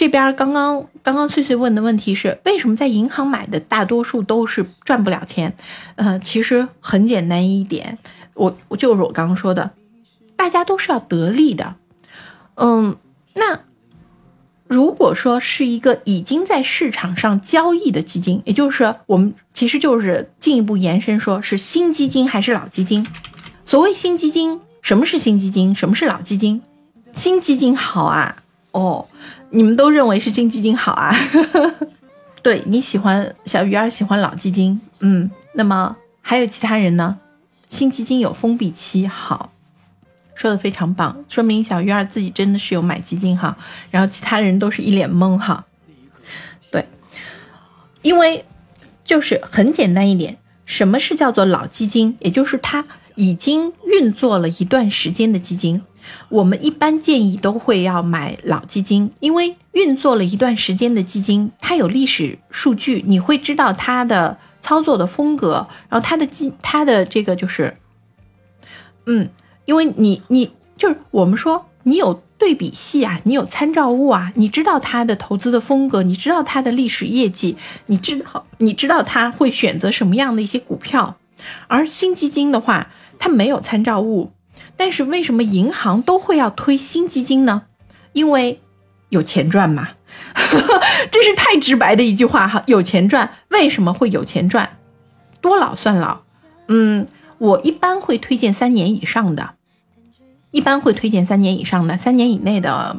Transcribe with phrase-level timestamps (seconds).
[0.00, 5.54] 这边刚刚刚刚翠翠问的问题是，为什么在银行买的大多数都是赚不了钱？
[5.96, 7.98] 呃，其实很简单一点，
[8.32, 9.72] 我我就是我刚刚说的，
[10.36, 11.74] 大家都是要得利的。
[12.54, 12.96] 嗯，
[13.34, 13.60] 那
[14.66, 23.06] 如果说是一个已经在市场上交易的基金，也就是我们其实就是进一步延伸，说是新基金还是老基金？
[23.66, 25.74] 所谓新基金，什么是新基金？
[25.74, 26.62] 什么是老基金？
[27.12, 28.36] 新基金好啊，
[28.72, 29.08] 哦，
[29.50, 31.14] 你们都认为是新基金好啊？
[32.42, 37.18] 对你喜欢小鱼儿喜欢老基金，嗯，那么还有其他人呢？
[37.68, 39.52] 新基金有封闭期，好，
[40.34, 43.56] 说的非常棒，说明小鱼儿自己真的是有买基金哈，
[43.90, 45.64] 然后其他人都是一脸懵哈。
[46.70, 46.86] 对，
[48.02, 48.44] 因为
[49.04, 52.16] 就是很简单一点，什么是叫做老基金？
[52.20, 55.82] 也就是它已经运作了一段时间的基金。
[56.28, 67.76] 我们一般建议都会要买老基金，因为运作了一段时间的基金，它有历史数据，你会知道它的操作的风格，然后它的基，它的这个就是，
[69.06, 69.30] 嗯，
[69.64, 81.16] 因为你你就是我们说你有对比系啊，你有参照物啊，你知道它的投资的风格，你知道它的历史业绩，你知道你知道它会选择什么样的一些股票，
[81.68, 84.32] 而新基金的话，它没有参照物。
[84.80, 87.64] 但是为什么银行都会要推新基金呢？
[88.14, 88.62] 因为
[89.10, 89.90] 有钱赚嘛，
[91.12, 92.62] 这是太直白的一句话哈。
[92.66, 94.78] 有钱赚，为什么会有钱赚？
[95.42, 96.20] 多老算老？
[96.68, 99.50] 嗯，我一般会推荐三年以上的，
[100.50, 102.96] 一般会推荐三年以上的，三年以内的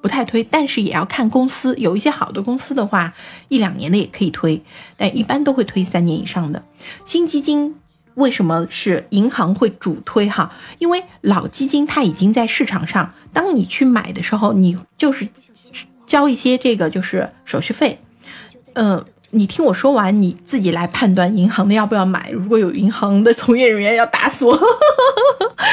[0.00, 0.44] 不太推。
[0.44, 3.12] 但是也要看公司，有一些好的公司的话，
[3.48, 4.62] 一两年的也可以推，
[4.96, 6.62] 但一般都会推三年以上的
[7.04, 7.74] 新基金。
[8.14, 10.52] 为什么是银行会主推哈？
[10.78, 15.26] 因为老基金它已经在市场上，当你去买的时候，你就是
[16.06, 17.98] 交一些这个就是手续费。
[18.74, 22.30] 嗯，你听我说完，你自己来判断银行的要不要买。
[22.30, 24.56] 如果有银行的从业人员要打死我，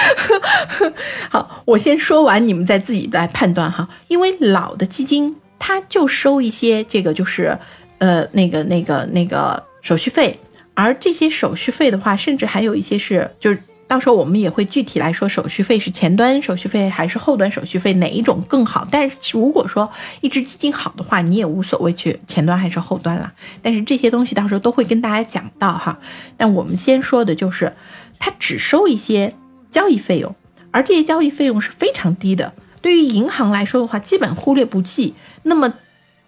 [1.29, 3.87] 好，我先说完，你们再自己来判断哈。
[4.07, 7.55] 因为老的基金它就收一些这个就是
[7.99, 10.39] 呃那个那个那个手续费。
[10.73, 18.87] 而这些手续费的话，甚至还有一些是，就是到时候我们也会具体来说，手续费是前端手续费还是后端手续费哪一种更好。
[18.89, 23.33] 但是如果说一只基金好的话，你也无所谓去前端还是后端了。
[23.61, 25.99] 但是这些东西到时候都会跟大家讲到哈。
[26.37, 27.73] 但我们先说的就是，
[28.17, 29.35] 它只收一些
[29.69, 30.33] 交易费用，
[30.71, 32.53] 而这些交易费用是非常低的。
[32.81, 35.15] 对于银行来说的话，基本忽略不计。
[35.43, 35.73] 那么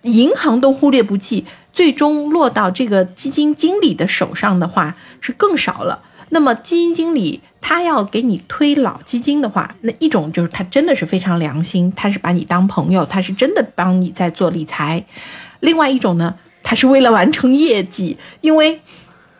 [0.02, 1.46] 银行都忽略不计。
[1.74, 6.04] 最终落到这个基金经理的手上的话是更少了。
[6.30, 15.06] 那么基金经理他要给你推老基金的话，那一种就是他真的是非常良心，他是把你当朋友，他是真的帮你在做理财。
[15.60, 18.82] 另外一种呢，他是为了完成业绩，因为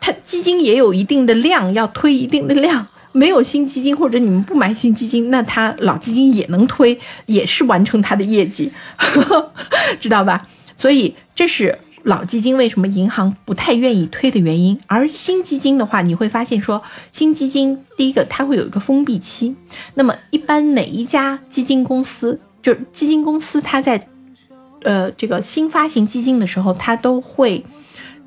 [0.00, 6.96] 他基金也有一定的量要推一定的量，没有新基金或者你们不买新基金，那他老基金也能推，
[7.26, 8.70] 也是完成他的业绩，
[9.98, 10.46] 知道吧？
[10.76, 11.76] 所以这是。
[12.04, 19.56] 老基金为什么银行不太愿意推的原因，而新基金的话，你会发现说，新基金第一个它会有一个封闭期。
[19.94, 24.06] 那么一般哪一家基金公司，就是基金公司，它在
[24.82, 27.64] 呃这个新发行基金的时候，它都会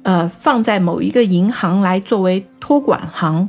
[0.01, 3.47] 呃放在某一个银行来作为托管行。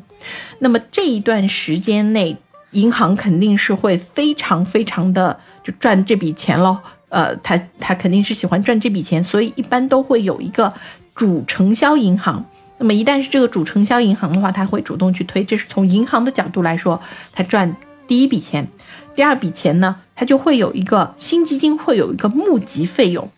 [0.58, 2.36] 那么这一段时间内，
[2.72, 6.76] 银行肯定是会非常非常的就赚这笔钱喽。
[7.08, 10.72] 呃，他他肯定是喜欢赚这笔钱，所以一般都会有一个
[11.14, 12.44] 主承销银行。
[12.78, 17.00] 那么一旦是这个主承销银行的话，他会主动去推，这是从银行的角度来说，
[17.32, 17.74] 他赚
[18.06, 18.68] 第一笔钱。
[19.16, 23.28] 第二笔钱呢，他就会有一个新基金会有一个募集费用。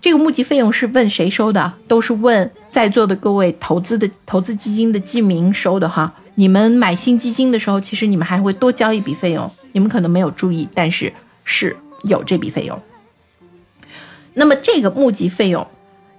[0.00, 1.74] 这个募集费用是问谁收的？
[1.86, 6.14] 都是问在座的各位投资的投资基金的基民收的哈。
[6.36, 11.12] 你们买新基金的时候，其实你们还会多交一笔费用，你们可能没有注意，但是
[11.44, 12.80] 是有这笔费用。
[14.38, 15.66] 那么这个募集费用，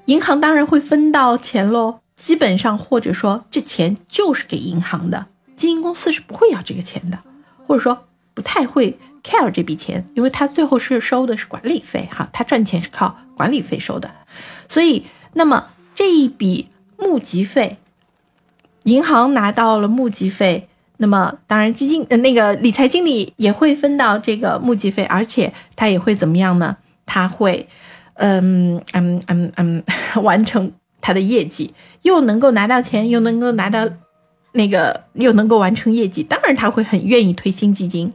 [0.06, 2.00] 银行当然会分到钱喽。
[2.16, 7.18] 基本上或者说这钱就是给银行的，基金公司是不会要这个钱的，
[7.66, 14.12] 或者说不太会 care 这笔钱，因为他最后是收的是管理费哈，他赚钱是靠管理费收的。
[14.68, 16.68] 所以，那么这一笔
[16.98, 17.78] 募集费，
[18.84, 20.68] 银行拿到了募集费，
[20.98, 26.76] 那么当然基金呃那个理财经理也会分到这个募集费，而且他也会怎么样呢？
[27.06, 27.70] 他会。
[28.20, 29.84] 嗯嗯嗯嗯，
[30.22, 30.72] 完成
[31.02, 33.88] 他的业绩，又能够拿到钱，又能够拿到
[34.52, 38.12] 那个，又能够完成业绩，当然他会很愿意推新基金。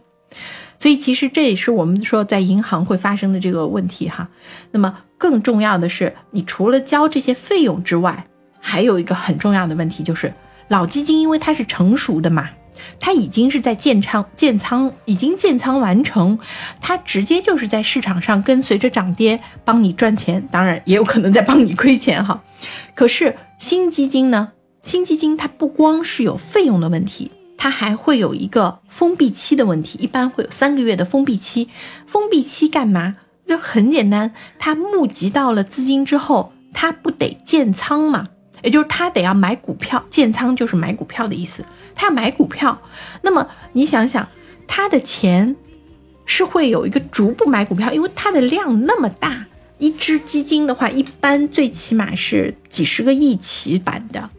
[0.79, 4.29] 所以其实这也是我们说在银行会发生的这个问题哈。
[4.73, 8.27] 那么更重要的是，你除了交这些费用之外，
[8.61, 10.31] 还有一个很重要的问题就是，
[10.69, 12.51] 老基金因为它是成熟的嘛。
[12.99, 16.39] 它已经是在建仓，建仓已经建仓完成，
[16.81, 22.43] 它直接就是在市场上跟随着涨跌帮你赚钱，当然也有可能在帮你亏钱哈。
[22.95, 24.53] 可是新基金呢？
[24.83, 31.69] 新基金它不光是有费用的问题，它还会有一个封闭期的问题，一般会有三个月的封闭期。
[32.07, 33.17] 封闭期干嘛？
[33.47, 38.25] 就很简单，它募集到了资金之后，它不得建仓嘛？
[38.65, 41.65] 也就是他得要买股票，建仓就是买股票的意思。
[41.95, 42.81] 他要买股票，
[43.23, 44.27] 那么你想想，
[44.67, 45.55] 他的钱
[46.25, 49.45] 是会有一个逐步买股票，因为它的量那么大，
[49.79, 54.31] 一只基金的话，一般最起码是几十个亿起板的。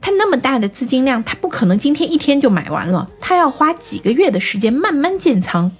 [0.00, 5.70] 它那么大的资金量，它不可能今天一天就买完了，它要花几个月的时间慢慢建仓。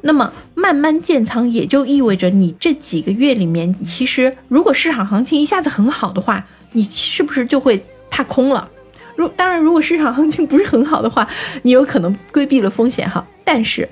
[0.00, 8.68] 那么慢慢建仓，也就意味着你这几个月里面，其实如果市场行情一下子很好的话，你是不是就会踏空了？
[9.16, 11.28] 如当然，如果市场行情不是很好的话，
[11.62, 13.26] 你有可能规避了风险哈。
[13.44, 13.88] 但是，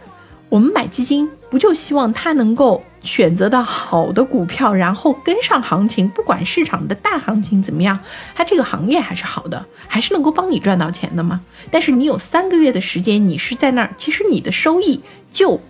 [0.48, 7.98] 我们买基金不就希望它能够选择到好的股票，然后跟上行情，不管市场的大行情怎么样，
[8.36, 11.40] 它这个行业还是好的，还是能够帮你赚到钱的吗？
[11.72, 15.00] 但是你有三个月的时间，你是在那儿，其实你的收益
[15.32, 15.60] 就……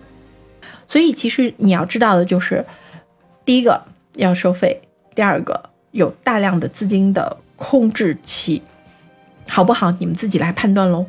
[0.87, 2.63] 所以其实你要知道的就是，
[3.43, 3.83] 第一个
[4.17, 4.81] 要收费，
[5.15, 5.66] 第二个。
[5.91, 8.61] 有大量的资金的控制期，
[9.47, 9.91] 好不好？
[9.91, 11.05] 你们自己来判断喽。